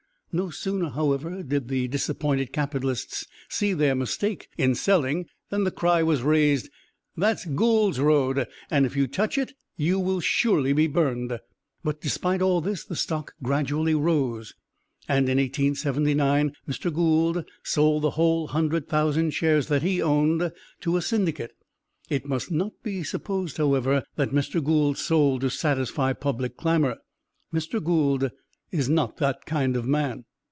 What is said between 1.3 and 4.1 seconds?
did the disappointed capitalists see their